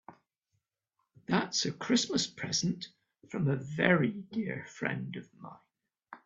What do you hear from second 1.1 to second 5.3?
That's a Christmas present from a very dear friend of